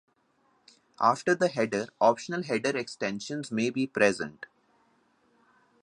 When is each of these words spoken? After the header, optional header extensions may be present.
After 0.99 1.35
the 1.35 1.47
header, 1.47 1.85
optional 1.99 2.41
header 2.41 2.75
extensions 2.75 3.51
may 3.51 3.69
be 3.69 3.85
present. 3.85 4.47